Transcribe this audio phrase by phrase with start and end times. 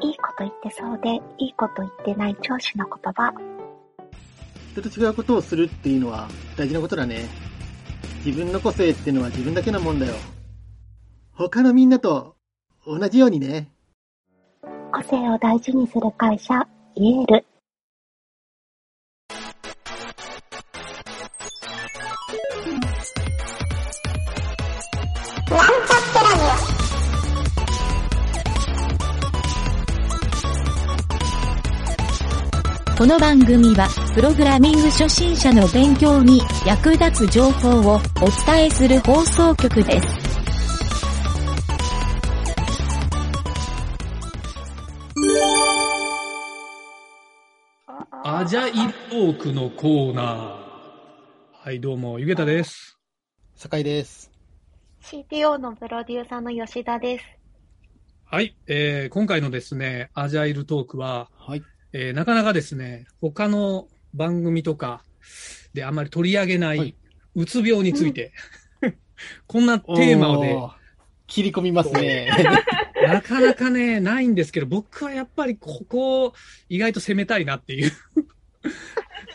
[0.00, 3.32] いいこと言ってそうで、いいこと言ってない上司の言葉。
[4.72, 7.26] 人と違うことをするっていうのは大事なことだね。
[8.24, 10.14] 自分の個性ってのは自分だけのもんだよ。
[11.32, 12.36] 他のみんなと
[12.86, 13.70] 同じようにね。
[14.92, 17.44] 個性を大事にする会社、イエール。
[32.98, 38.00] この番組は、プログラミング初心者の勉強に役立つ情報をお
[38.44, 40.08] 伝えする放送局です。
[48.24, 50.58] アジャイルトークのコーナー。
[51.52, 52.98] はい、どうも、ゆげたです。
[53.54, 54.32] 酒井です。
[55.02, 57.24] CTO のプロデューサーの吉田です。
[58.24, 61.62] はい、えー、今回のですね、アジャイルトークは、はい。
[61.92, 65.02] えー、なかなかですね、他の番組とか
[65.74, 66.88] であんまり取り上げなはい。
[66.88, 66.94] い、
[67.34, 68.32] うつ病について、
[69.46, 70.78] こんなテーマで、おー
[71.28, 72.30] 切り込みますね。
[73.06, 76.32] なかなかね、ないんですけど、僕はやっぱりここ、
[76.68, 77.92] 意外と攻めたいなっていう、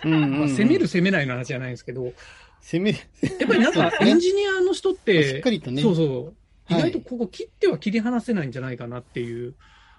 [0.03, 0.39] うんうんうん。
[0.39, 2.13] まあ攻める攻めないの話じゃないんですけど、
[2.61, 5.81] 攻め、やっぱりなんかエンジニアの人っ、してっかりとね。
[5.81, 9.53] そうそう、意はい外とここ切っては切り離せないんじゃないかなっていう、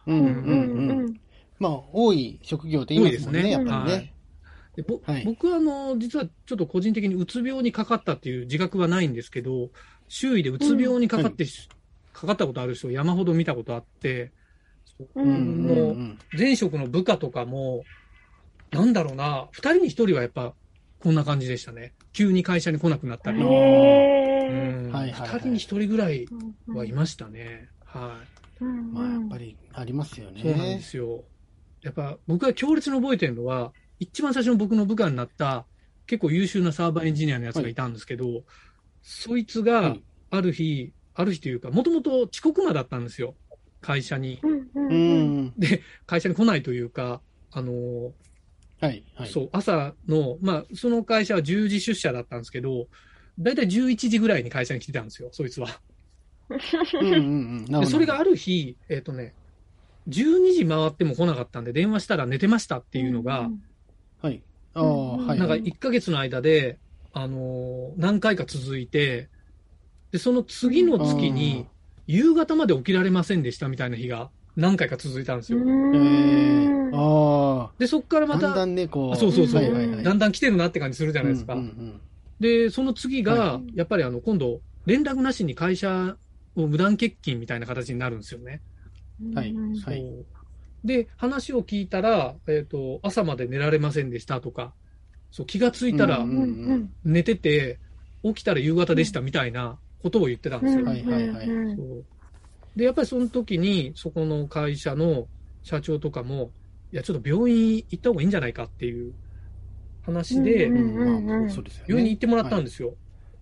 [0.06, 1.20] うんうんううん。
[1.60, 1.62] ん。
[1.62, 4.14] まあ、多い職業って言いますもんね、多いですねやっぱりはねい。
[4.76, 9.70] でぼはい僕はあの、実はちょっと個人的にうつ病にかかったっていう自覚はないんですけど、
[10.08, 11.46] 周囲でうつ病にかかって、
[12.12, 14.32] かかったことある人を山ほど見たことあって、
[15.14, 16.18] ううんんうんうん。
[16.36, 17.84] 前職の部下とかも、
[18.72, 20.54] なんだろうな、二人に一人はやっぱ
[20.98, 21.94] こんな感じでしたね。
[22.12, 23.38] 急に会社に来なくなったり。
[23.38, 26.24] へうーんはいはいはい二人に一人ぐらい
[26.68, 27.68] うんはいましたね。
[27.86, 28.16] は
[28.60, 28.64] い。
[28.64, 30.40] うんまあ、やっぱりありますよね。
[30.42, 31.24] そうなんですよ。
[31.84, 35.66] やっぱ僕が強烈に覚えてるのは、一番最初の僕の部下になった
[36.06, 38.42] 結構優秀なサーバーエンジニアのやつがいたんですけど、
[39.02, 43.36] そいつはがいある日、ある日というか、もともと遅刻魔だったんですよ。
[43.80, 44.40] 会社に。
[44.42, 45.54] うんううんうんん。
[46.06, 48.12] 会社に来ないというか、あの、
[48.80, 49.04] はい。
[49.14, 49.28] はい。
[49.28, 52.88] そう、朝の、まあ、その会社は10時出社だったんですけど、
[53.38, 55.68] だいたい11時ぐらいに会社に来てたんですよ、そいつは。
[57.00, 57.86] うんうんうん。
[57.86, 59.34] それがある日、えっ、とね、
[60.06, 63.50] 12時回っても来なかったんで、電話したら寝てましたっていうのが、
[64.20, 64.42] はい。
[64.74, 65.38] ああ、うんはい。
[65.38, 66.78] なんかはい1ヶ月の間で、
[67.12, 69.28] あのー何回か続いて、
[70.12, 71.66] で、その次の月に、
[72.06, 75.58] 夕方まで起きられませんでしたみたいな日が何回か続いたんですよ。
[75.58, 79.12] えー、あで、そこからあ、また、だんだんね、こう。
[79.12, 80.04] あそうそうそうはいはいはい。
[80.04, 81.54] だんだん来てるなって感じするじゃないですか。
[81.54, 82.00] うんうん
[82.40, 86.16] で、その次がは、やっぱりあの、今度、連絡なしに会社
[86.56, 88.60] を無断欠勤みたいな形になるんですよね。
[89.34, 90.26] はいうんはいそう。
[90.86, 94.74] で、話を聞いたら、えっ、と、朝まで寝られませんでしたとか、
[95.30, 96.24] そう、気がついたら
[97.04, 97.80] 寝てて、
[98.22, 100.84] 起きたら夕方でしたみたいなことを言ってたんですよ。
[100.84, 101.48] はいはいはい。
[101.48, 102.04] うんそう。
[102.76, 105.28] で、やっぱりその時に、そこの会社の
[105.62, 106.52] 社長とかも、
[106.92, 109.14] いや、ちょっと病院行った方がいいんじゃないかっていう
[110.02, 110.66] 話で。
[111.88, 112.94] 病院に行ってもらったんでですよ。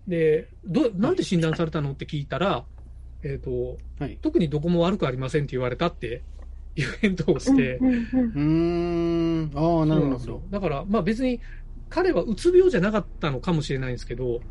[0.07, 2.65] で、ど、なんで診断されたのって聞いたら、
[3.23, 4.03] えっ、と、す。
[4.03, 4.17] はい。
[4.21, 6.25] 特にどこも悪くありませんって言われたって
[6.75, 9.57] いう返答をして、うんうんうーん。
[9.57, 10.43] ああ、なるほど。
[10.49, 11.41] だから、まあ別に、
[11.89, 14.41] 彼はうつ病じゃなかったのかもしれないんですけど、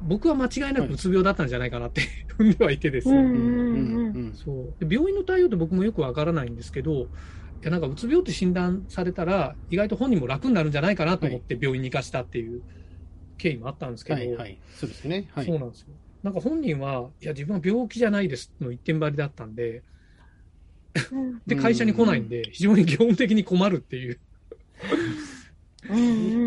[0.00, 2.02] 僕は間違いなくうつ病だったんじゃないかなって
[2.38, 3.14] 踏んではいてですね。
[3.14, 4.34] うんうんうんうん。
[4.34, 4.84] そう。
[4.84, 7.06] で病院の対応って僕もよくわからないんですけど、い
[7.62, 12.62] やなんかうつ病って診断されたら、意外と本人も楽になるんじゃないかなと思って病院に行かしたっていう
[13.38, 14.58] 経緯もあったんですけど、はいはい。
[14.74, 15.28] そうですね。
[15.32, 15.46] はい。
[15.46, 15.94] そうなんですよ。
[16.22, 19.82] なんか本人は、いや、自分は病気じゃないですの一点張りだったんで、
[21.10, 24.20] うんで、会社に来ないんで、非常に業務的に困るっていう。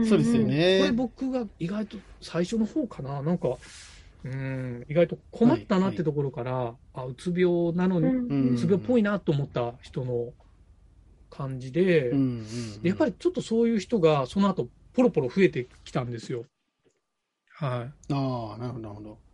[0.07, 0.91] そうですよこねれ。
[0.91, 3.57] 僕が意外と最初の方かな、なんか、
[4.23, 10.33] うん、意外と困ったなってところから、あ、うつ病なのに、うんうつ病っぽいなと思った人の
[11.29, 12.81] 感じで、うんうん。
[12.81, 16.45] でやっぱりちょっとそういう人がその後ポロポロ増えてきたんですよ。
[17.49, 19.24] はああ、なるほど、なるほど。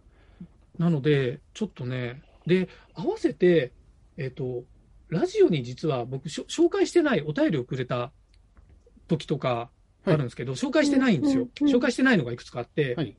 [0.87, 0.89] い。
[0.89, 3.71] なので、ちょっとね、で、合わせて、
[4.17, 4.63] えっ、と、
[5.09, 8.11] ラジオに実は僕紹介してないお便りをくれた
[9.07, 9.69] 時とか
[10.05, 11.41] あるんですけど、紹介してないんですよ。
[11.41, 13.15] うんうん紹介してないのがいくつかあって、はい。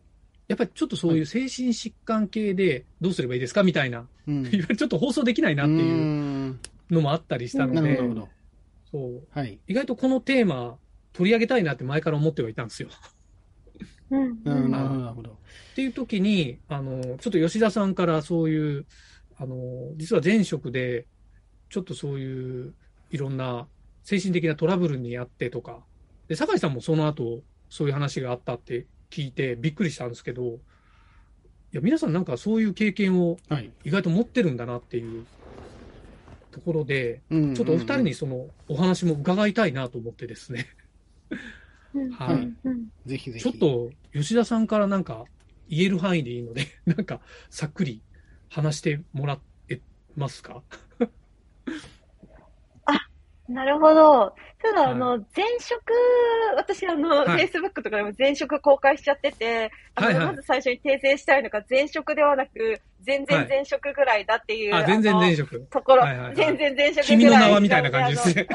[0.48, 4.44] やっぱりちょっとそういう精神疾患系でどうすればいいですかみたいな、うん。
[4.50, 6.60] ちょっと放送できないなっていううん
[6.90, 8.00] のもあったりしたので。
[8.90, 9.58] そうはい。
[9.68, 10.76] 意外とこのテーマ
[11.12, 12.88] 取り上げたいなって前から思ってはいたんですよ。
[14.12, 15.30] うんなるほど、うんなるほどなるほど。
[15.30, 18.86] っていう時に、あの、ちょっと吉田さんからそういう、
[19.38, 19.56] あの、
[19.96, 21.06] 実は前職で、
[21.70, 22.74] ちょっとそういう、
[23.10, 23.66] いろんな
[24.04, 25.84] 精神的なトラブルにあってとか、
[26.28, 33.70] で、酒井さんもその後、そういう話があったって聞いてびっくりしたんですけど、いや、皆さんなんかそういう経験をはい。
[33.84, 35.26] 意外と持ってるんだなっていう
[36.50, 40.66] ところで、うんちょっとお二人にそのお話も伺いたいなと思ってですね。
[41.94, 42.48] うんはい。
[43.06, 43.44] ぜひぜひ。
[43.44, 45.24] ちょっと吉田さんからなんか
[45.68, 48.02] 言える範囲でいいので、 なんかさっくり
[48.50, 49.80] 話してもらえ
[50.16, 50.62] ますか？
[53.48, 54.34] なるほど。
[54.62, 54.92] ただ、はい。
[54.92, 55.82] あの、前職、
[56.56, 57.46] 私、あの、はい。
[57.46, 60.16] Facebook とかでも前職公開しちゃってて、あの、はい。
[60.16, 65.60] はいまず最初に訂正したいのが、前職ではなく、全然前職ぐらいだっていう、あ、全然の前職。
[65.70, 66.04] ところ、
[66.34, 67.06] 全然前職ぐらい。
[67.06, 68.48] 君の名はみたいな感じですね。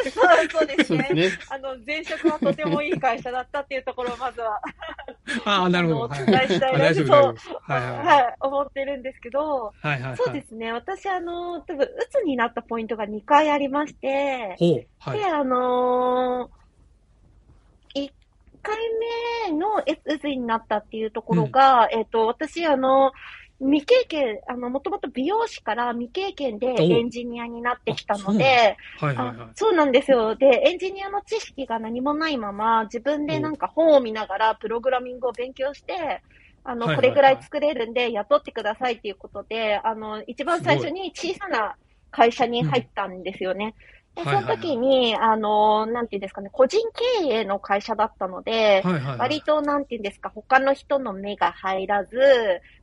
[0.51, 1.31] そうですね。
[1.49, 4.59] あの、前職はとてもいい会社だったっていうところをまずは、
[5.45, 5.99] ああ、なるほど。
[6.01, 7.49] お伝えしたいあな大丈夫、そう大丈夫です。
[7.69, 10.17] はい思ってるんですけど、はいはいはい。
[10.17, 10.71] そうですね。
[10.71, 14.85] 私、あの、多分、鬱になったポイントが2回ありまして、ほう。
[14.99, 15.25] はいで、。
[15.25, 18.11] あのー、1
[18.61, 18.77] 回
[19.49, 23.11] 目のえ鬱になったっていうところが、えっ、と、私、あの、
[23.59, 29.53] 未経験、あの、もともと美容師から未経験でおエンジニアになってきたので、はいはいはいあ。
[29.55, 30.35] そうなんですよ。
[30.35, 36.21] で、エンジニアの知識が何もないまま、自分でなんか本を見ながらプログラミングを勉強して、
[36.63, 41.75] あの、これぐらい作れるんで雇ってくださいっていうことで、あの、一番最初に小さな
[42.11, 43.73] 会社に入ったんですよね。
[44.17, 46.79] で、そのはいはいはい時に、あの、なんていうんですかね、個人
[47.21, 49.17] 経営の会社だったので、はいはいはい。
[49.19, 52.17] 割と、なんていうんですか、他の人の目が入らず、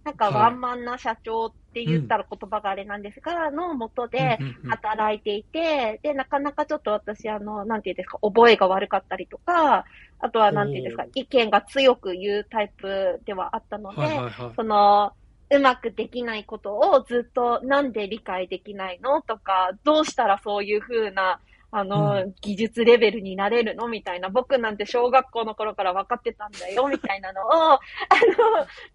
[0.05, 9.85] なんかはいワンマンな社長って言ったら言葉があれなんですが、のもとでうんうんうん働いていて、で、なかなかちょっと私、あの、なんていうんですか、覚えが悪かったりとか、
[10.21, 14.53] あとはなんていうんですか意見が強く言うタイプではあったので、はいはいはい。
[14.55, 15.13] その、
[15.57, 21.41] うまくできないことをずっとなんで理解できないのとか、どうしたらそういうふうな、
[21.71, 27.81] あの、う技術レベルになれるのみたいな、僕なんて小学校の頃から分かってたんだよ、みたいなのを、あの、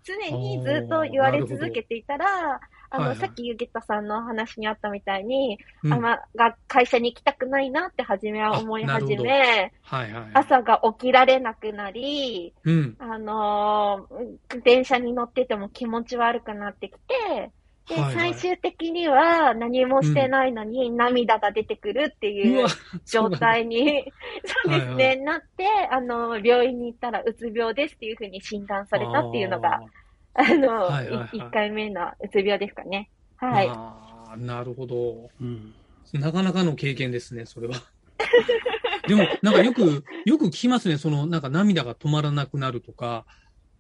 [0.04, 2.60] 常にずっと言われ続けていたら、
[2.92, 3.20] あの、はいはい。
[3.20, 5.94] さっきゆげたさんの話にあったみたいに、うん。
[5.94, 10.30] あま、が会社に行きたくないなって初めは思い始め、はいはい。
[10.34, 12.96] 朝が起きられなくなり、うん。
[13.00, 17.52] あのー電車に乗ってても気持ち悪くなってきて、
[17.90, 18.34] で、はいはい。
[18.34, 22.70] 最終的には何もしてないのに涙が出てくるってういうわ、
[23.06, 24.12] 状態に、
[24.66, 29.80] そうですね、はいなって、あの、病院に行ったらうつ病ですっていうふうに診断されたっていうのが、
[30.34, 33.10] あの、はいはいはいい1回目のうつ病ですかね。
[33.38, 33.68] はい。
[33.70, 35.30] あーなるほど。
[35.42, 35.74] うん。
[36.14, 37.76] なかなかの経験ですね、それは。
[39.08, 43.26] でも、なんかよく、よく聞きますね、その、なんか涙が止まらなくなるとか、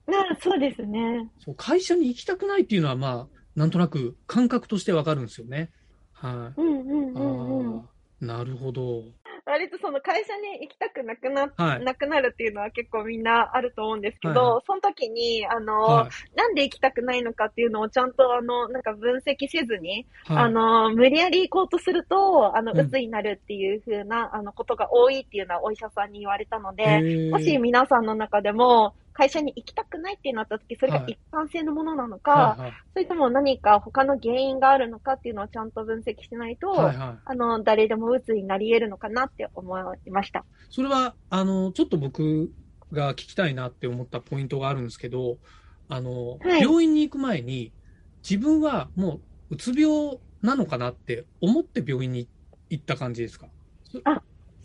[0.07, 1.30] なそうですね。
[1.40, 5.69] そう会社に行きたくないっていうのは、まあ、なんとなく感覚としてわかるんですよね。
[6.13, 6.62] はい。
[6.62, 7.80] うんうんあうんうん。
[7.80, 7.86] ー
[8.22, 9.04] なるほど。
[9.50, 11.84] 割とその会社に行きたくなくな、はい。
[11.84, 20.06] なくなるっていうのは結構みんなあると思うんですけど、はいはその時に、あの、はなんで行きたくないのかっていうのをちゃんとあの、なんか分析せずに、い。
[20.25, 22.80] はい、あの、無理やり行こうとすると、あの、うん。
[22.80, 27.31] 鬱になるっていう風な、あの、ことが多いっていうのはお医者さんに言われたのへで、ー。
[27.31, 37.18] もし皆さんの中でも、会社に行きたくないってなった時、それがはい一般性のものなのか、はいはいそれとも何か他の原因があるのかっていうのをちゃんと分析しないと、はいはい。
[37.25, 40.46] あの、誰でも鬱になり得るのかなって思いました。
[40.70, 42.50] それは、あの、ちょっと僕
[42.91, 45.38] が聞きたいなって思ったポイントがあるんですけど、
[45.89, 47.72] あの、はい病院に行く前に、
[48.27, 52.27] 自分はもう、うつ病なのかなって思って病院に
[52.70, 53.48] 行った感じですか？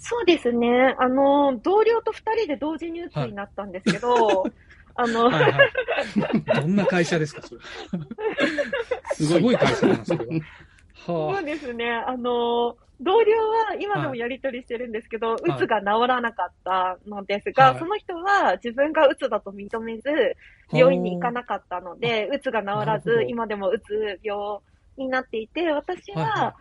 [0.06, 0.94] そうですね。
[0.98, 4.44] あの、同僚と二人で同時に鬱になったんですけど、
[4.96, 5.70] あの、はいはい。
[6.60, 7.60] どんな会社ですか、それ。
[9.14, 10.34] す すごい会社だな、それは。
[10.34, 10.40] は
[11.36, 11.90] そうですね。
[11.90, 20.36] あの、同僚は今でもやりとりしてるんですけど、い鬱が治らなかったのですが、はいその人は自分が鬱だと認めず、
[20.70, 20.76] あ。
[20.76, 24.58] 病院に行かなかったので、鬱が治らず今でも鬱病
[24.96, 26.54] になっていて、私は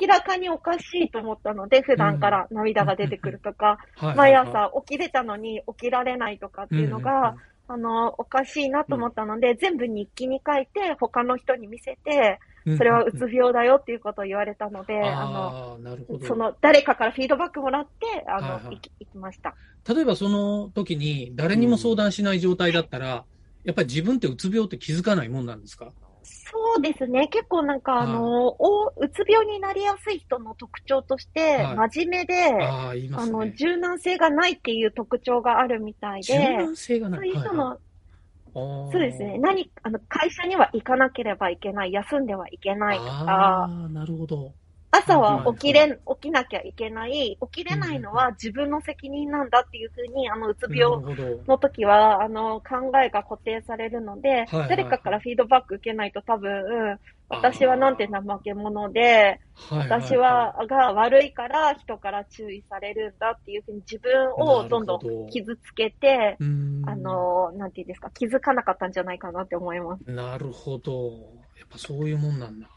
[0.00, 7.36] 明らかにおかしいと思ったので、普段から涙が出てくるとか、 はい毎朝起きれたのに起きられないとかっていうのが、
[7.68, 15.78] あの、おかしいなと思ったので、全部日記に書いて、他の人に見せて、うんそれはうつ病だよっていうことを言われたので、あの。
[16.26, 18.74] その、誰かからフィードバックもらって、あの、はいはい。
[18.76, 19.54] 行き行きました。
[19.88, 23.24] 例えばその時に誰にも相談しない状態だったら、
[23.64, 25.90] やっぱり自分ってうつ病って気づかないもんなんですか？
[26.30, 27.28] そうですね。
[27.28, 33.50] 結構なんか、はいあの、おうつ病になりやすい人の特徴として、は真面目で、ああ、言いまあの。
[33.52, 37.20] 柔軟性がないっていう特徴があるみたい柔で、軟性がない。
[37.20, 39.38] そういう人はいの、はい、そうですね。
[39.38, 44.52] 何、あの、会社には行かなければいけない、休んではいけないとあか、あ、なるほど。
[44.92, 51.00] 朝は起きれ、起きなきゃいけない、起きれないのは自分の責任なんだっていうふうに、あの、うつな病。
[51.46, 56.98] の時は、あの、考えが固定されるので、はいはい誰かからフィードバック受けないと多分、うん
[57.32, 70.10] 私はなんて怠け者で、私は、が悪いから人から注意されるんだっていうふうに自分をどんどん傷つけて、あの、なんていうんですか、気づかなかったんじゃないかなって思います。
[70.10, 71.10] なるほど。
[71.56, 72.68] やっぱそういうもんなんだ。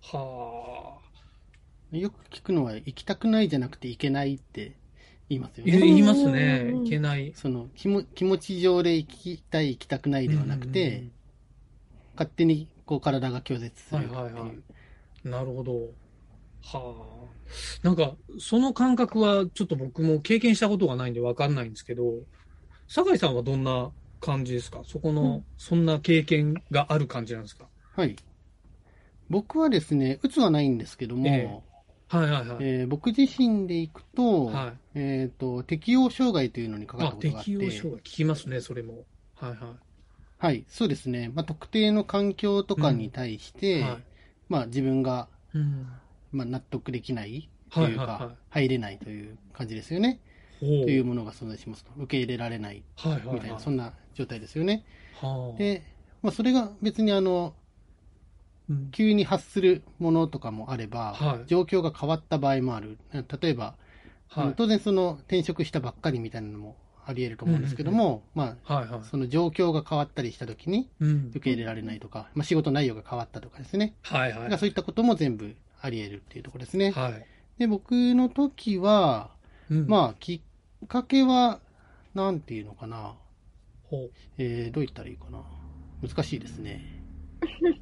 [0.00, 1.09] はあ。
[1.92, 4.72] よく聞くのは、行きたくないじゃなくて行けないって
[5.28, 5.78] 言いますよいね。
[5.78, 6.82] 言いますねうんうんう。
[6.82, 7.32] んいけない。
[7.34, 11.04] その気も気持ち上で行きたい、行きたくないではなくて、
[12.14, 14.14] 勝手にこう体が拒絶するっていう。
[14.14, 14.50] はいはいはい
[15.22, 15.72] なるほど。
[16.62, 17.28] は
[17.84, 17.86] あ。
[17.86, 22.14] なんか、その感覚はちょっと僕も経験したことがないんでわかんないんですけど、
[22.88, 24.80] 酒井さんはどんな感じですか？
[24.86, 27.66] そこの、うんそんな経験がある感じなんですか？
[27.96, 28.16] はい。
[29.28, 31.60] 僕はですね、うつはないんですけども、え
[32.10, 32.56] はいはいはい。
[32.60, 39.04] えー僕自身で行くと、はいえっ、と、適応障害というのにかかっあた、ことがあって、適応障害聞きますね、それも。
[39.36, 39.58] はいはい。
[40.38, 41.30] はい、そうですね。
[41.32, 43.98] まあ、特定の環境とかに対して、はい
[44.48, 45.86] まあ、自分が、うん。
[46.32, 50.18] まあ、納得できないというか、はいはいはい入れないという感じですよね。
[50.58, 51.92] というものが存在しますと。
[51.96, 53.34] 受け入れられないはいはいはい。
[53.36, 54.84] みたいな、そんな状態ですよね。
[55.20, 55.84] はあ、で、
[56.22, 57.59] まあ、それが別にあの、うん
[58.92, 62.98] 急に発するものとかもあれば、はい状況が変わった場合もある。
[63.12, 63.74] 例えば、
[64.30, 64.48] あはい。
[64.48, 69.02] の当然その転職したばっかりみたいなのもあり得ると思うんですけども、まはいはいあ、。
[69.04, 73.94] その状況が変わったりしたときにうん受け入れられないとか、まあ、仕事内容が変わったとかですね。
[74.02, 74.30] はいはい。
[74.32, 76.90] だからそういったことも全部あり得るっていうところですね。
[76.92, 77.26] はい。
[77.58, 79.30] で、僕の時は、
[79.70, 80.34] うんまあ、き
[80.84, 81.60] っかけは、
[82.14, 83.14] なんていうのかな。
[83.84, 85.42] ほうえー、どう言ったらいいかな。
[86.06, 87.02] 難しいですね。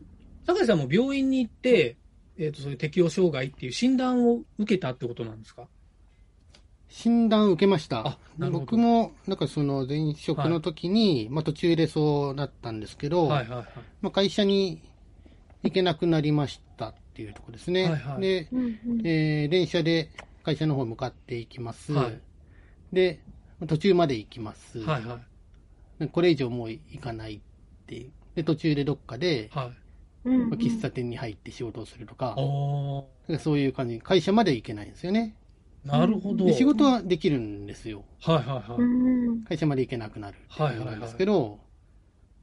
[0.49, 1.97] 酒井さんも病院に行って、
[2.39, 5.69] えっ、と、そういう適応障害っていう診断を受けたってことなんですか？
[6.89, 8.19] 診断受けましたあ。
[8.39, 13.67] なるほど僕も、なんかその前職の時に、まあ途中でそうなったんですけど、はいはいはい。
[14.01, 14.81] まあ会社に
[15.63, 17.85] 行けなくなりましたっていうところですね。
[17.85, 20.11] はいはいで、うんうんえー電車で
[20.45, 21.93] 会社の方向かっていきます。
[21.93, 22.19] はい
[22.93, 23.21] で、
[23.67, 24.79] 途中まで行きます。
[24.79, 25.21] はいはい。
[26.01, 27.41] でこれ以上もう行かないっ
[27.87, 28.13] ていう。
[28.35, 29.73] で、途中でどっかで、はい。
[30.25, 32.37] うんうんまあ喫茶店に入って仕事をするとか、
[33.39, 35.35] そういう感じ、会社まで行けないんですよね。
[35.85, 36.45] なるほど。
[36.45, 38.05] で仕事はできるんですよ。
[38.23, 38.83] はいはいはい。
[38.83, 41.59] うん会社まで行けなくなるってはいいうはいはいのなんですけど、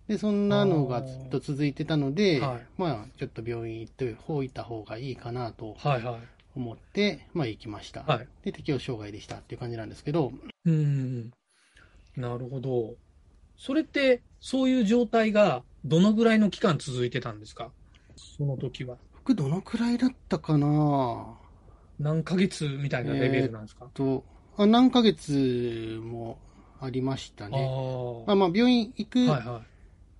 [0.07, 6.15] で、そんなのがずっと続いてたので、はいまあ、ちょっと病院行ってほいた方がいいかなとはいはい。
[6.55, 8.03] 思って、まあ行きました。
[8.03, 8.27] はい。
[8.43, 10.31] で、適応障害でしたっていう感じなんですけど、
[10.65, 11.31] うん。
[12.15, 12.93] なるほど。
[13.57, 17.71] それって、そういう状態がどのぐらいの期間続いてたんですか？
[18.15, 18.97] その時は。
[19.13, 21.37] 僕どのくらいだったかな？
[21.99, 24.25] 何ヶ月みたいなレベルなんですか、と、
[24.57, 26.39] あ何ヶ月も
[26.81, 27.65] ありましたあね。
[27.67, 29.27] あまあまあ、病院行く。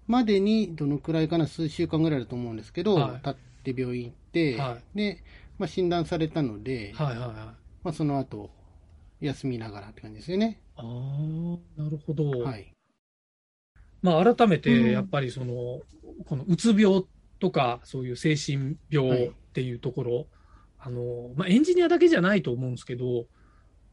[0.07, 3.35] までにどのくらいかな、数週間ぐらいだと思うんですけど、はい経っ
[3.73, 5.23] て病院行って、はで、
[5.57, 7.35] まあ、診断されたので、はいはいはい。
[7.35, 7.55] ま
[7.85, 8.51] あ、その後、
[9.19, 10.61] 休みながらって感じですよね。
[10.75, 12.29] ああ、なるほど。
[12.41, 12.71] はい。
[14.05, 15.81] まあ、改めうんて、やっぱりその、
[16.27, 17.03] このうつ病
[17.39, 20.27] とか、そういう精神病っていうところ、
[20.79, 23.25] あの、まあ、エンジニアだけじゃないと思うんですけど、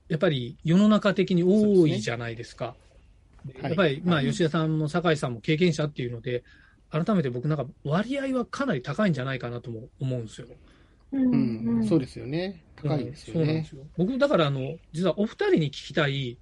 [0.08, 2.74] やっぱり世の中的に多いじゃないですか。
[3.62, 6.44] やっぱり、まあ、はい吉田さんも酒井さんも経験者っていうので、
[6.90, 10.46] 改めて僕なんか割合はかなり高いんじゃないかなとも思うんですよ。
[11.12, 12.62] うんうん、うんそうですよね。
[12.76, 13.76] 高いですよねうんそうなんです。
[13.76, 13.82] よ。
[13.96, 16.36] 僕、だから、あの、実はお二人に聞きたい、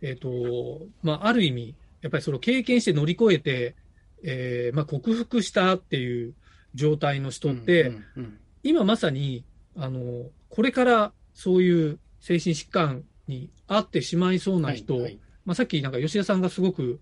[0.00, 3.76] えっ、と、まあ、ある意味、やっぱりそれを経験して乗り越えて、
[4.22, 6.34] えーまあ、克服したっていう
[6.74, 9.44] 状態の人って、うんうん今まさに、
[9.76, 17.00] あの、これからそういう精神疾患に遭ってしまいそうな人、はいはいまあ、さっきなんか吉田さんがすごく、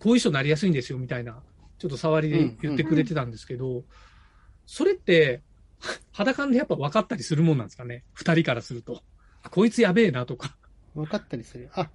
[0.00, 1.40] こういう人になりやすいんですよみたいな、
[1.78, 3.84] ちょっと触りで言ってくれてたんですけど、
[4.66, 5.42] それって、
[6.12, 9.02] 肌感でやっぱ分かったりするもんなんですかね、二人からすると。
[9.42, 10.56] あこいつやべえなとか。
[10.94, 11.70] 分かったりする。
[11.74, 11.88] あ、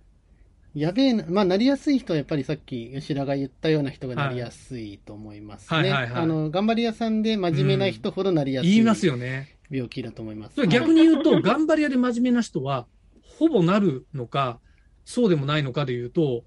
[0.76, 1.26] やべえな。
[1.28, 5.78] まあ、なりやすい人はやっぱりさっき吉田が言ったような人がなりやすいと思いますね。
[5.78, 9.58] はいはいはいはいあの、頑張り屋さんで真面目な人ほどなりやすい言いますよね。
[9.70, 10.68] 病気だと思います。
[10.68, 12.88] 逆に言うと、頑張り屋で真面目な人は、
[13.38, 14.60] ほぼなるのか、
[15.06, 16.44] そうでもないのかで言うと、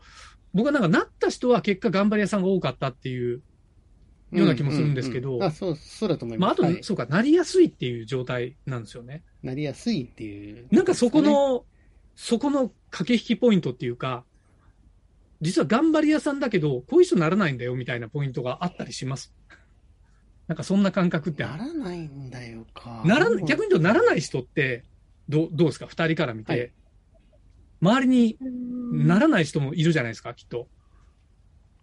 [0.55, 3.43] 僕はなんかなった人は結果頑張り屋さんが多かったっていう
[4.33, 6.59] ような気もするんですけどううあ、そう、そうだと思いまあ、ます。
[6.61, 9.23] あと、はいそうか、なりやすいっていう状態なんですよね。
[9.43, 11.65] なりやすいっていう、なんかそこ、の、
[12.17, 14.25] そこの駆け引きポイントっていうか、
[15.41, 19.35] 実は頑張り屋さんだけど、こういう人ならないんだよみたいなポイントがあったりします。
[20.49, 23.03] なんかそんな感覚ってあなるらないんだよか。
[23.05, 24.85] なら逆に言うとならない人って
[25.29, 25.87] どうどうですか？
[25.87, 26.73] 二人から見て、はい
[27.83, 30.67] 周りにうんならない人もいるじゃないですか、きっと。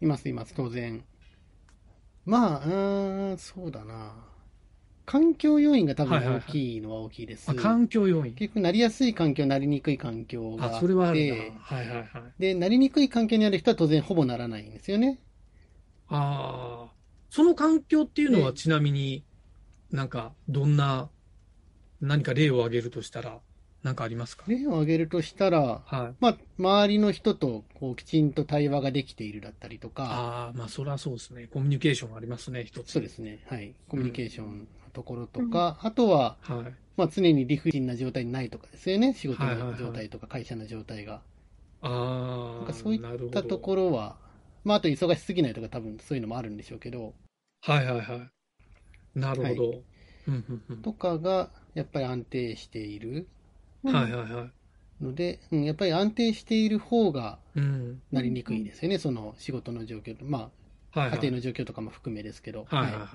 [0.02, 1.04] います、います、当然。
[2.25, 4.16] まあ、うーん、そうだな。
[5.06, 7.52] 環境要因が多分はいはいはい大きいのは大きいです。
[7.52, 8.34] あ環境要因。
[8.34, 11.36] 結局、なりやすい環境、なりにくい環境があって、あ、それはあるな。
[11.36, 12.08] はいはいはい。
[12.40, 15.20] で、なりにくい環境にある人は当然ほぼならないんですよね。
[16.08, 16.92] ああ、
[17.30, 19.24] その環境っていうのはでちなみに
[19.92, 21.10] なんかどんな、
[22.02, 23.40] 何か例を挙げるとしたら、
[23.82, 24.46] 何かありますか？
[24.48, 26.16] 例を挙げるとしたら、はい。
[26.22, 31.48] まあ、周りの人とこうきちんと対話ができているだったりとか、ああ、まあそれはそうですね。
[31.52, 32.92] コミュニケーションありますね、一つ。
[32.92, 36.74] そうですね、はい、コミュニケーションのところとか、あとは、はい。
[36.96, 41.22] まあ、常に理不尽な状態にないとかですよね、仕事はいはいはいの状態とか会社の状態が。
[41.82, 44.18] ああ、なんかそういったところは、
[44.64, 47.14] まあ、あと忙しすぎないとか多分そういうのもあるんでしょうけど、
[47.62, 48.16] はいはいは
[49.16, 49.20] い。
[49.20, 49.84] なるほど。
[50.28, 53.28] うんうんうんとかがやっぱり安定している
[53.84, 54.50] はいはいは
[55.02, 55.04] い。
[55.04, 58.02] ので、うん、やっぱり安定している方がうん。
[58.12, 60.52] なりにくいですよね、その仕事の状況と、ま
[60.94, 61.20] あ、はいはい。
[61.20, 62.66] 家庭の状況とかも含めですけど。
[62.70, 63.08] はいはいはい。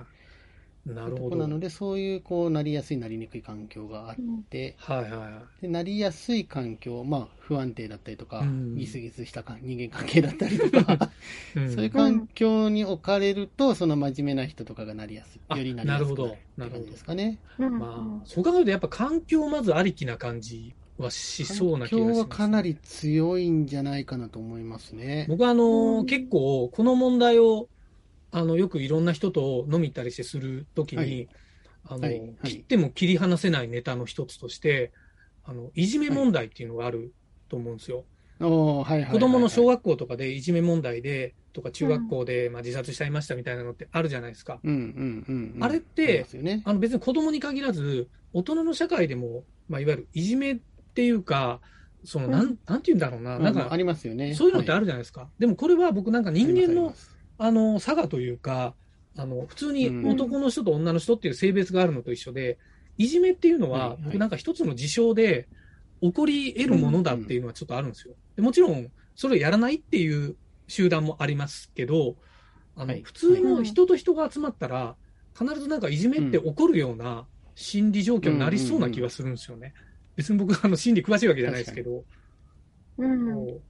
[0.86, 1.36] なるほど。
[1.36, 4.16] なので、そういうこうなりやすい、なりにくい環境があっ
[4.48, 5.62] て、はいはいはい。
[5.62, 11.10] でなりやすい環境、まあ、不安定だったりとか、うんギスギスしたか人間関係だったりとか、
[11.56, 16.18] うんそういう環境に置かれると、その真面目な人とかがなりやすあい、よりなりやすく
[16.56, 17.38] なるって感じですかね。
[17.58, 22.14] うんまあ、そう考えるとやっぱ環境まずありきな感じはしそうな気がします。
[22.14, 25.26] 環境はかなり強いんじゃないかなと思いますね。
[25.28, 27.68] 僕はあの、うん結構この問題を
[28.30, 31.28] あのよくいろんな人と飲み行ったりしてするときに、はい
[31.90, 34.92] あのはいはい切っても切り離せないネタの一つとして
[35.44, 37.14] あのいじめ問題っていうのがある
[37.48, 38.04] と思うんですよ。
[38.40, 44.60] おーはいはいはいはい子供の小学校とかでいじめ問題でとか中学校でまあ自殺しちゃいましたみたいなのってあるじゃないですか。
[44.62, 45.64] うんうんうんうん。
[45.64, 46.62] あれってりますよね。
[46.64, 50.56] あの別に子供に限らず大人の社会でも、まあ、いわゆるいじめっ
[50.94, 51.60] ていうか
[52.04, 54.34] そのなん,、なんて言うんだろうな、なんかまあありますよね。
[54.34, 55.28] そういうのってあるるじゃないですか。
[55.38, 56.94] でもこれは僕なんか人間の
[57.38, 58.74] あの、差がというか、
[59.16, 62.58] あの、普通に男の人と女の人っていう性別があるのと一緒で、
[62.98, 64.02] いじめっていうのは、はいはい。
[64.04, 65.48] 僕なんか一つの事象で
[66.00, 68.14] 起こり得るものだっていうのはちょっとあるんですよ。
[68.36, 72.16] でもちろん、それをやらないっていう集団もありますけど、
[72.76, 73.02] あの、はい。
[73.02, 74.96] 普通の人と人が集まったら、
[75.38, 79.74] 必ずなんかいじめって起こるような心理状況になりそうな気がするんですよね。
[80.16, 82.04] 別に僕、あの、心理詳しいわけじゃないですけど。
[82.98, 83.60] うん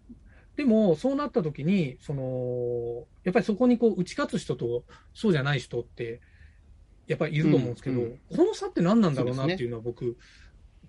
[0.58, 4.82] でも、そうなった時に、その、やっぱりそこにこう打ち勝つ人と
[5.14, 6.20] そうじゃない人って、
[7.06, 10.18] やっぱりいると思うんですけど、うんうんこの差って何なんだろうなっていうのは僕、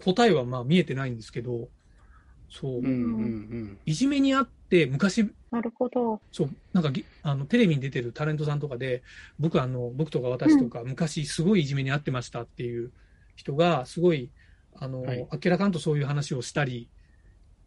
[0.04, 1.70] 答えはまあ見えてないんですけど、
[2.50, 3.78] そう、うんうんうん。
[3.86, 6.20] いじめにあって、昔、なるほど。
[6.32, 9.04] そう、なんかぎあのテレビに出てるタレントさんとかで、
[9.38, 12.92] 僕あの、僕とか私とか、昔すごいいじめにあってましたっていう
[13.36, 14.32] 人が、すごい、
[14.74, 16.90] あの、はい明らかんとそういう話をしたり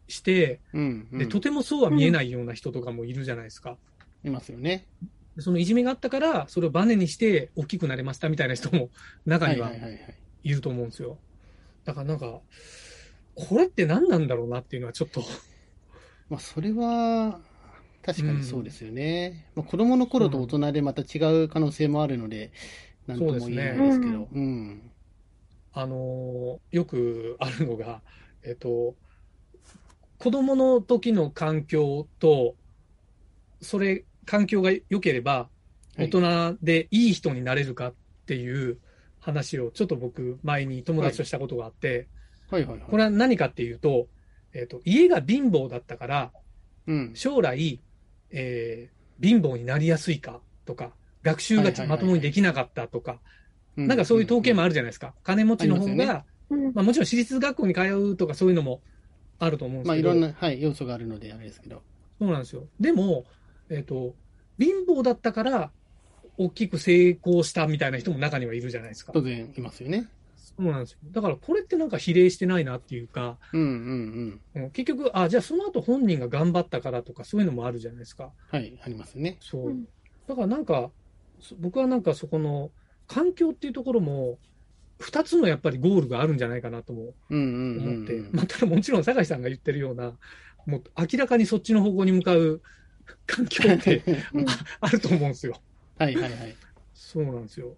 [0.07, 1.19] して、うんうん。
[1.19, 3.77] で、とてもそうは見えないような人とかもいるじゃないですか。
[4.23, 4.87] いますよね。
[5.35, 8.89] でそのいじめがあったから、それをバネにして大きくなれましたみたいな人も
[9.25, 9.71] 中には
[10.43, 11.17] いると思うんですよ。
[11.85, 12.41] だからなんか、
[13.35, 15.23] これって何なんだろうなっていうのはちょっと、
[16.29, 17.41] まあ、それは、
[18.03, 19.47] 確かにそうですよね。
[19.55, 22.51] まあ、子供の頃と大人でまた違う可能性もあるので、
[23.07, 24.27] なんとも言えないですけど。
[24.31, 24.91] うん。
[25.75, 28.01] あのーよくあるのが、
[28.43, 28.95] えっと、
[30.17, 32.55] 子供の時の環境と、
[33.61, 35.49] それ、環境が良ければ、
[35.95, 36.09] はい。
[36.09, 36.21] 大
[36.53, 37.95] 人でいい人になれるかっ
[38.25, 38.79] ていう
[39.19, 42.07] 話をちょっと僕、前に友達としたことがあって、
[42.49, 42.65] はい。
[42.65, 42.79] はい。
[42.79, 42.89] はい。
[42.89, 44.07] これは何かっていうと、
[44.53, 46.31] えっと、家が貧乏だったから、
[46.87, 47.11] うん。
[47.15, 47.81] 将来、
[48.31, 53.19] えー貧乏になりやすいかとか、学習がまともにできなかったとか、
[53.75, 55.13] なんかそういう統計もあるじゃないですか。
[55.23, 58.81] 金持ちの方が、うんまあもちろん私立学校に通うとかそういうのも
[59.43, 61.81] あると思うんですまあ、けど、いろんな、はい、要素があるので、あれですけど。
[62.19, 62.67] そうなんですよ。
[62.79, 63.25] でも、
[63.69, 64.15] えっ、と、
[64.59, 65.71] 貧乏だったから、
[66.37, 69.11] 大きく成功したみたいな人も中にはいるじゃないですか。
[69.13, 70.07] 当然いますよね。
[70.35, 70.97] そうなんですよ。
[71.11, 73.67] だからこれってなんか比例してないなっていうか、うんうん
[74.55, 74.63] うん。
[74.63, 78.31] うん結局、あ、じゃあその後本人が頑張ったからとかそういうのもあるじゃないですか。
[78.49, 79.37] はい、ありますね。
[79.39, 79.67] そう。
[79.67, 79.87] うん
[80.27, 80.89] だからなんか、
[81.41, 82.71] そ僕はなんかそこの
[83.07, 84.37] 環境っていうところも、
[85.03, 88.35] 二つのやっぱりゴールがあるんじゃないかなともうんうんうん、思って、うん。
[88.35, 90.13] まあ、ただもちろん酒井さんが言ってるような、
[90.65, 92.61] もう明らかにそっちの方向に向かう
[93.27, 94.01] 環境って
[94.33, 94.45] うん
[94.79, 95.61] あると思うんですよ。
[95.97, 96.55] はいはいはい。
[96.93, 97.75] そうなんですよ。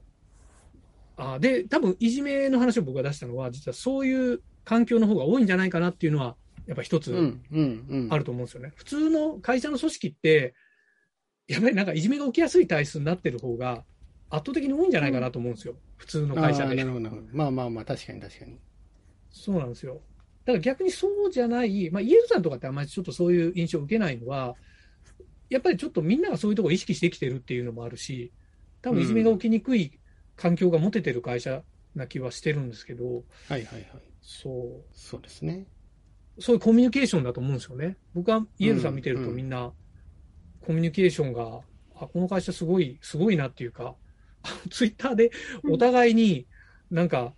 [1.17, 6.35] あで、多分いじめの話を僕が出したのは、実はそういう環境の方が多いんじゃないかなっていうのは、
[6.67, 7.11] やっぱ一つ。
[8.09, 8.73] あると思うんですよね。
[8.75, 10.53] 普通の会社の組織って、
[11.47, 13.83] やっぱりなんかいじめが起きやすい体質になってる方が、
[14.29, 15.75] 圧倒的に多いんじゃないかなと思うんですよ。
[15.97, 16.83] 普通の会社で。
[17.31, 18.59] まあまあまあ、確かに確かに。
[19.29, 20.01] そうなんですよ。
[20.45, 24.55] だから逆にそうじゃない、まあ、イエルさんとかってあんまりちょっとそういう印象を受けないのは、
[25.49, 28.31] やっぱりちょっとみんながそういうところを意識してきてるっていうのもあるし、
[28.81, 29.99] 多分いじめが起きにくい
[30.35, 31.63] 環境が持ててる会社
[31.95, 33.85] な気はしてるんですけど、はいはいはい。
[34.21, 35.65] そう、そうですね。
[36.39, 37.97] そういうコミュニケーションだと思うんですよね。
[38.13, 39.71] 僕はイエルさん見てるとうんみんな、
[40.61, 41.61] コミュニケーションが、
[41.95, 43.95] あ、この会社すごい、すごいなっていうか、
[44.69, 45.31] ツイッターで
[45.69, 46.45] お互いに
[46.91, 47.33] なんか、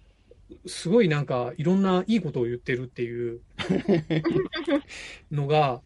[0.66, 3.42] すごいなんかいろんないいことを言ってるっていう
[5.32, 5.82] のが、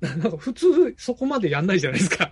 [0.00, 2.30] なんか普通そこまでやんないじゃないですか。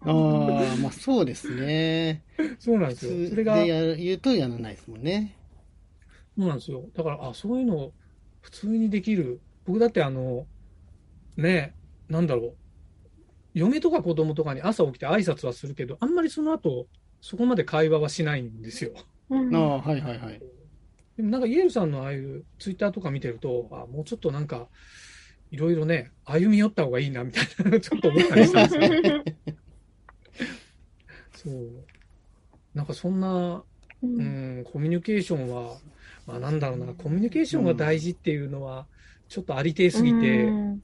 [0.00, 2.22] ああ、まあそうですね。
[2.58, 3.28] そうなんですよ。
[3.28, 5.36] それが、言うとやらないですもんね。
[6.36, 6.88] そうなんですよ。
[6.94, 7.92] だから、あ、そういうの
[8.40, 9.40] 普通にできる。
[9.64, 10.46] 僕だってあの、
[11.36, 11.74] ね、
[12.08, 12.54] なんだろう。
[13.54, 16.86] 嫁とか子供とかに朝起きて挨拶はするけど、あんまりその後、
[17.24, 18.92] そこまで会話はしないんですよ。
[19.30, 20.42] うんああ、はいはいはい。
[21.16, 24.68] でもなんかイエルさんのああいうツイッターとか見てると、あ、もうちょっとなんか、
[25.50, 28.98] いろいろね、歩み寄った方がいいなみたいな、 ちょっと思ったりしたんですよ。
[31.34, 31.84] そう。
[32.74, 33.64] なんかそんな、
[34.02, 35.78] ううんん、コミュニケーションは、
[36.26, 38.86] まあなんだろうな、コミュニケーションが大事っていうのは、
[39.28, 40.80] ちょっとありてえすぎて、うん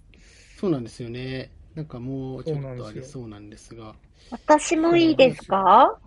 [0.56, 1.50] そうなんですよね。
[1.74, 3.94] なんかもうちょっとありそうなんですが。
[4.30, 6.00] 私もいいですか？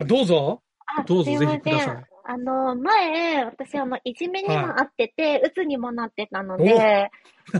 [0.00, 0.62] どうぞ。
[0.86, 7.10] あどうぞぜひくださいあの、前、私、あの、いじめにもあってて、うつにもなってたので、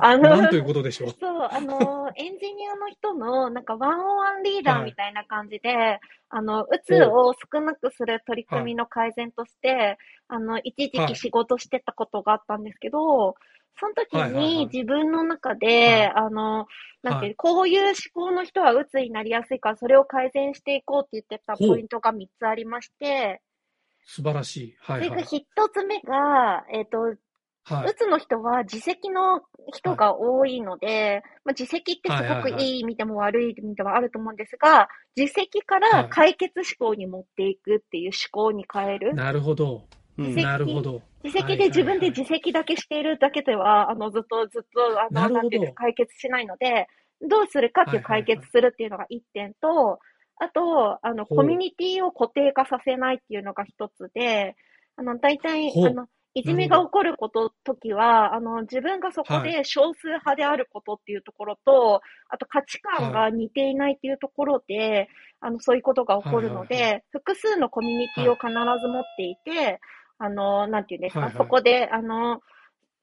[0.00, 1.10] あの、 なんということでしょう。
[1.20, 6.00] そう、あの、エンジニアの人の、なんか、ワンオンワンリーダーみたいな感じで、
[6.30, 6.68] あの、う。
[6.82, 9.98] つを少なくする取り組みの改善として、
[10.28, 13.34] あの、一時はい期仕事してたことがあったんですけど、
[13.78, 14.54] その時はいはいはい。
[14.56, 16.24] に自分の中で、はい。
[16.26, 16.66] あの、
[17.02, 17.34] なんていう、はい。
[17.36, 23.42] こういう思考の人はうつになりやすいから、それを改善していこうって言ってたポイントが3つありまして、
[24.04, 24.76] 素晴らしい。
[24.80, 25.24] はそれがいはい。
[25.24, 27.16] 1つ目が、えっと、
[27.66, 29.40] はいうつの人は自責の
[29.72, 39.14] 人が多いので、まあ、自責ってすごくはいはいはいいい意味でも悪い意味でもあると思うんですが、自責から解決思考に持っていくっていう思考に変える。
[39.14, 39.86] なるほど。
[40.16, 41.02] なるほど。
[41.24, 46.86] 自責で自分で自責だけしているだけでは、あの、ずっとずっと、あの、なんていう解決しないので、
[47.26, 49.98] どうするかっていうはいはいはい解決するっていうのが一点と、
[50.36, 54.56] あと、あの、コミュニティを固定化させないっていうのが一つで、
[54.96, 65.08] あの、大体、あの、いじめが起こること、時は、あの、自分がそこはで少数派であることっていうところと、あと価値観が似ていないっていうところで、
[65.40, 68.48] あの、そういうことが起こるのはいはいはで、複数のコミュニティを必
[68.82, 69.80] ず持っていて、
[70.18, 71.38] あの、なんていうんですか、はいはい。
[71.38, 72.40] そこで、あの、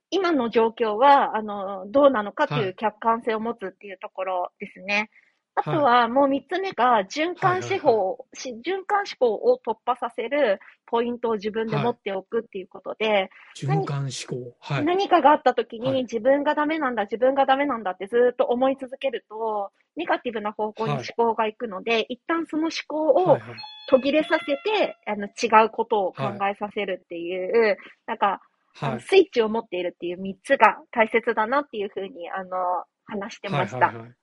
[0.09, 2.63] 今の状況は、あの、どうなのかとはい。
[2.65, 5.09] いう客観性を持つっていうところですね。
[5.55, 14.55] あとは、もう三つ目が、循環思考、し循環思考を突破させるポイントを自分で持っておくっていうことで、循環思考。
[14.59, 14.85] はい。
[14.85, 23.49] 何かがあった時はいに自分がダメなんだ、自分がダメなんだってずっと思い続けると、ネガティブな方向に思考が行くので、一旦その思考をはいはい
[23.89, 28.39] 途切れさせて、あの違うことを考えさせるっていう、なんか、
[28.79, 28.95] あはい。
[28.95, 33.87] のスイッチを持っているっていう3つが大切だなっていうふうに、あの、話してました。
[33.87, 34.20] はいはいはい。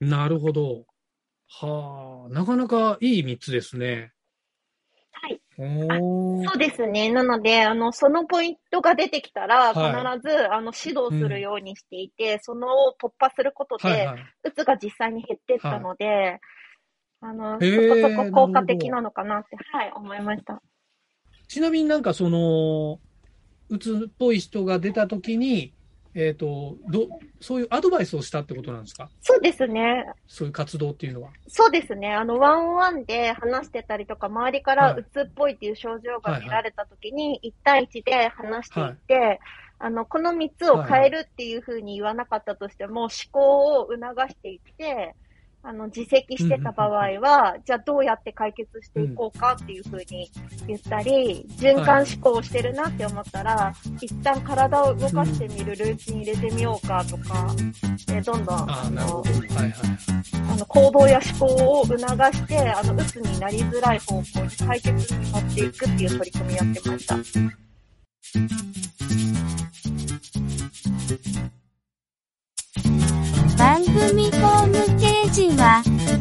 [0.00, 0.86] なるほど。
[1.48, 4.12] はあ、なかなかいい3つですね。
[5.12, 5.40] はい。
[5.58, 7.10] おーそうですね。
[7.10, 12.68] なので、あの、そのポイントが出てきたら、必はず、あの、指導するようにしていて、その
[13.00, 14.18] 突破することで、はいはい。
[14.44, 16.40] うつが実際に減っていったので、
[17.20, 20.60] あの、へーそこそこ効果的なのかなって、はい、思いました。
[21.48, 22.98] ちなみになんかその、
[23.68, 25.72] うつっぽい人が出たときに、
[26.18, 27.06] えっ、と、ど、
[27.42, 29.10] そういうアドバイスをしたってことなんですか？
[29.20, 30.06] そうですね。
[30.26, 31.28] そういう活動っていうのは。
[31.46, 32.14] そうですね。
[32.14, 39.40] あの、ワンオンワンで話してたりとか、周りからはいうつっぽいっていう症状が見られたときに、1対1で話していって、
[39.78, 45.14] あの、この3つを変えるっていうふうに言わなかったとしても、思考を促していって、
[45.68, 50.30] あの、自責してた場合は、じゃあどうやって解決していこうかっていうふうに
[50.68, 57.52] 言ったり、循環思考をしてるなって思ったら、一旦体を動かしてみるルーチン入れてみようかとか、
[58.06, 59.30] でどんどん、あのほど。
[59.32, 59.72] はいはい。
[60.52, 67.16] あの行動や思考を促して、あの、鬱になりづらい方向に解決に持っていくっていう取り組みやってました。
[73.58, 74.30] 番組